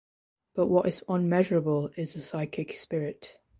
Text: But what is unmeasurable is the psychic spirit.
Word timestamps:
But 0.55 0.65
what 0.65 0.87
is 0.87 1.03
unmeasurable 1.07 1.91
is 1.95 2.15
the 2.15 2.21
psychic 2.21 2.73
spirit. 2.73 3.37